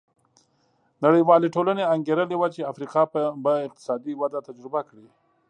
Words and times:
نړیوالې 1.03 1.47
ټولنې 1.55 1.83
انګېرلې 1.95 2.35
وه 2.37 2.47
چې 2.55 2.67
افریقا 2.71 3.01
به 3.45 3.53
اقتصادي 3.67 4.13
وده 4.17 4.39
تجربه 4.47 4.81
کړي. 4.89 5.07